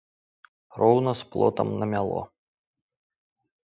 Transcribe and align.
Роўна 0.81 1.11
з 1.21 1.29
плотам 1.35 1.67
намяло. 1.85 2.21